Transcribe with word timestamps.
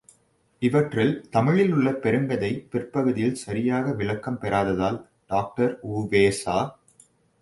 இவற்றில் 0.61 1.11
தமிழிலுள்ள 1.31 1.91
பெருங்கதை 2.05 2.49
பிற்பகுதியில் 2.69 3.37
சரியாக 3.43 3.93
விளக்கம் 3.93 4.41
பெறாததால் 4.41 4.99
டாக்டர் 5.27 5.75
உ.வே.சா. 5.91 6.57